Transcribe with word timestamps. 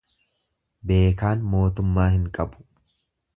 Beekaan 0.91 1.43
mootummaa 1.51 2.07
hin 2.17 2.25
qabu. 2.39 2.67